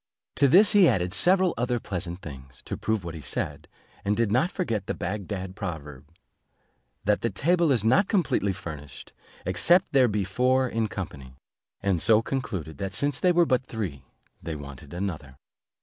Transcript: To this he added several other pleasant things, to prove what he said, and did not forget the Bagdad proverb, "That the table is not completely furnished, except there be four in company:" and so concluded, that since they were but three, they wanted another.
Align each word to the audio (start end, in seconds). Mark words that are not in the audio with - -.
To 0.37 0.47
this 0.47 0.71
he 0.71 0.87
added 0.89 1.13
several 1.13 1.53
other 1.59 1.79
pleasant 1.79 2.23
things, 2.23 2.63
to 2.65 2.75
prove 2.75 3.03
what 3.03 3.13
he 3.13 3.21
said, 3.21 3.67
and 4.03 4.17
did 4.17 4.31
not 4.31 4.49
forget 4.49 4.87
the 4.87 4.95
Bagdad 4.95 5.55
proverb, 5.55 6.07
"That 7.03 7.21
the 7.21 7.29
table 7.29 7.71
is 7.71 7.83
not 7.83 8.07
completely 8.07 8.51
furnished, 8.51 9.13
except 9.45 9.93
there 9.93 10.07
be 10.07 10.23
four 10.23 10.67
in 10.67 10.87
company:" 10.87 11.35
and 11.83 12.01
so 12.01 12.23
concluded, 12.23 12.79
that 12.79 12.95
since 12.95 13.19
they 13.19 13.31
were 13.31 13.45
but 13.45 13.67
three, 13.67 14.03
they 14.41 14.55
wanted 14.55 14.91
another. 14.91 15.35